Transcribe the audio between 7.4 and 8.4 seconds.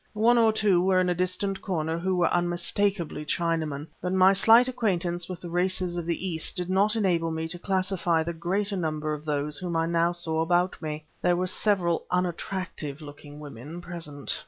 to classify the